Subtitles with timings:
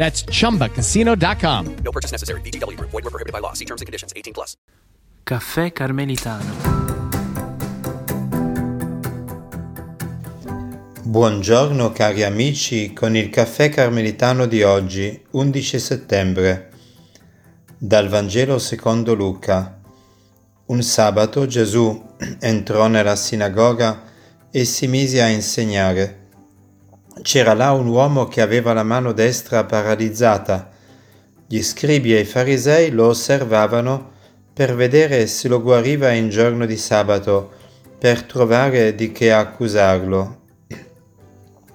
[0.00, 1.76] That's chumbacasino.com.
[1.84, 2.40] No purchase necessary.
[2.40, 2.90] VGW Group.
[2.90, 3.52] Void were prohibited by law.
[3.52, 4.14] See terms and conditions.
[4.16, 4.56] 18 plus.
[5.22, 6.88] Caffè Carmelitano.
[11.02, 16.70] Buongiorno cari amici con il caffè carmelitano di oggi, 11 settembre.
[17.76, 19.80] Dal Vangelo secondo Luca.
[20.66, 24.04] Un sabato Gesù entrò nella sinagoga
[24.50, 26.19] e si mise a insegnare.
[27.22, 30.70] C'era là un uomo che aveva la mano destra paralizzata.
[31.46, 34.12] Gli scribi e i farisei lo osservavano
[34.54, 37.50] per vedere se lo guariva in giorno di sabato,
[37.98, 40.38] per trovare di che accusarlo.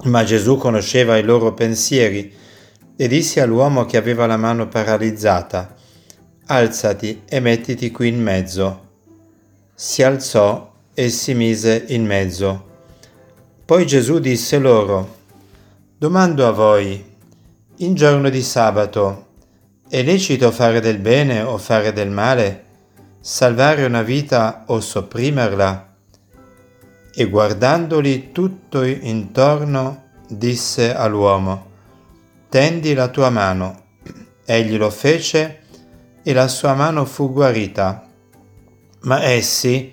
[0.04, 2.34] Ma Gesù conosceva i loro pensieri
[2.96, 5.76] e disse all'uomo che aveva la mano paralizzata,
[6.48, 8.82] Alzati e mettiti qui in mezzo.
[9.74, 12.66] Si alzò e si mise in mezzo.
[13.66, 15.24] Poi Gesù disse loro,
[16.06, 17.04] Domando a voi,
[17.78, 19.26] in giorno di sabato,
[19.90, 22.66] è lecito fare del bene o fare del male,
[23.20, 25.96] salvare una vita o sopprimerla?
[27.12, 31.72] E guardandoli tutto intorno, disse all'uomo,
[32.50, 33.86] Tendi la tua mano.
[34.46, 35.62] Egli lo fece
[36.22, 38.08] e la sua mano fu guarita.
[39.00, 39.92] Ma essi,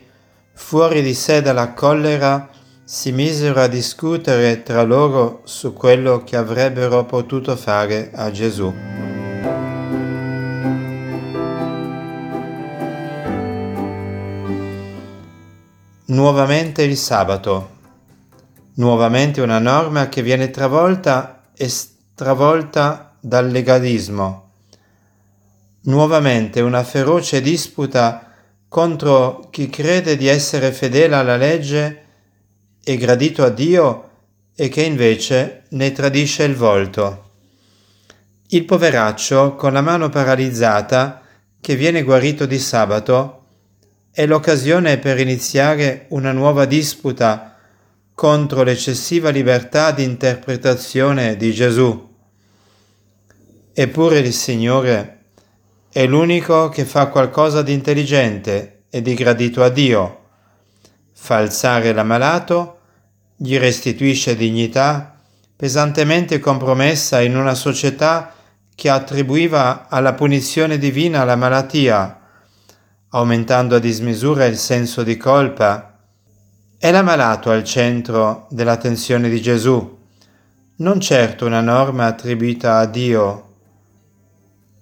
[0.52, 2.50] fuori di sé dalla collera,
[2.94, 8.70] si misero a discutere tra loro su quello che avrebbero potuto fare a Gesù.
[16.04, 17.70] Nuovamente il sabato.
[18.74, 24.50] Nuovamente una norma che viene travolta e stravolta dal legalismo.
[25.84, 28.34] Nuovamente una feroce disputa
[28.68, 32.01] contro chi crede di essere fedele alla legge
[32.84, 34.10] e gradito a Dio
[34.54, 37.30] e che invece ne tradisce il volto.
[38.48, 41.22] Il poveraccio con la mano paralizzata
[41.60, 43.44] che viene guarito di sabato
[44.10, 47.56] è l'occasione per iniziare una nuova disputa
[48.14, 52.10] contro l'eccessiva libertà di interpretazione di Gesù.
[53.72, 55.20] Eppure il Signore
[55.90, 60.21] è l'unico che fa qualcosa di intelligente e di gradito a Dio.
[61.24, 62.80] Fa alzare l'ammalato,
[63.36, 65.20] gli restituisce dignità,
[65.54, 68.34] pesantemente compromessa in una società
[68.74, 72.18] che attribuiva alla punizione divina la malattia,
[73.10, 75.96] aumentando a dismisura il senso di colpa.
[76.76, 79.98] È l'ammalato al centro dell'attenzione di Gesù,
[80.78, 83.54] non certo una norma attribuita a Dio.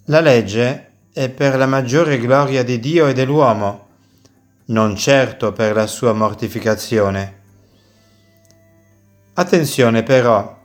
[0.06, 3.88] La legge è per la maggiore gloria di Dio e dell'uomo,
[4.70, 7.38] non certo per la sua mortificazione.
[9.34, 10.58] Attenzione però,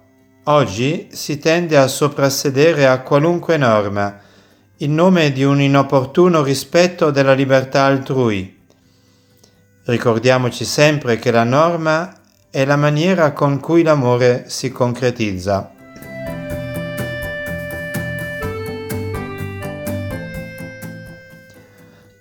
[0.46, 4.20] oggi si tende a soprassedere a qualunque norma
[4.80, 8.64] in nome di un inopportuno rispetto della libertà altrui.
[9.86, 12.14] Ricordiamoci sempre che la norma
[12.50, 15.72] è la maniera con cui l'amore si concretizza.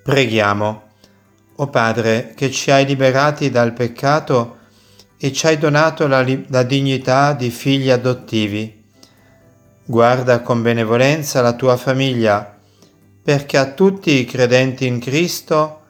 [0.03, 0.84] Preghiamo.
[1.57, 4.59] O Padre, che ci hai liberati dal peccato
[5.19, 8.83] e ci hai donato la, la dignità di figli adottivi,
[9.87, 12.57] Guarda con benevolenza la tua famiglia,
[13.23, 15.83] perché a tutti i credenti in Cristo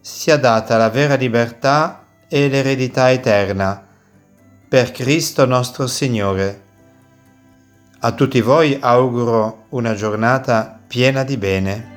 [0.00, 3.86] sia data la vera libertà e l'eredità eterna.
[4.66, 6.62] Per Cristo nostro Signore.
[8.00, 11.91] A tutti voi auguro una giornata piena di bene.